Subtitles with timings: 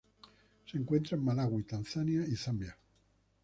[0.65, 2.75] Se encuentra en Malaui Tanzania y Zambia.